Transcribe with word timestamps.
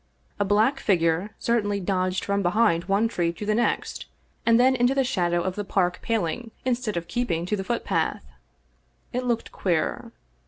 A 0.39 0.45
black 0.45 0.79
figure 0.79 1.29
certainly 1.37 1.79
dodged 1.79 2.25
from 2.25 2.41
behind 2.41 2.85
one 2.85 3.07
tree 3.07 3.31
to 3.33 3.45
the 3.45 3.53
next, 3.53 4.07
and 4.47 4.59
then 4.59 4.75
into 4.75 4.95
the 4.95 5.03
shadow 5.03 5.43
of 5.43 5.53
the 5.55 5.63
park 5.63 5.99
paling 6.01 6.49
instead 6.65 6.97
of 6.97 7.07
keeping 7.07 7.45
to 7.45 7.55
the 7.55 7.63
footpath. 7.63 8.25
It 9.13 9.25
looked 9.25 9.51
queer. 9.51 10.11